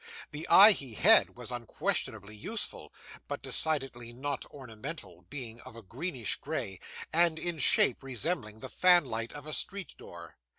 The 0.31 0.47
eye 0.47 0.71
he 0.71 0.95
had, 0.95 1.35
was 1.37 1.51
unquestionably 1.51 2.35
useful, 2.35 2.91
but 3.27 3.43
decidedly 3.43 4.11
not 4.11 4.45
ornamental: 4.47 5.27
being 5.29 5.61
of 5.61 5.75
a 5.75 5.83
greenish 5.83 6.37
grey, 6.37 6.79
and 7.13 7.37
in 7.37 7.59
shape 7.59 8.01
resembling 8.01 8.61
the 8.61 8.67
fan 8.69 9.05
light 9.05 9.31
of 9.33 9.45
a 9.45 9.53
street 9.53 9.95
door. 9.97 10.37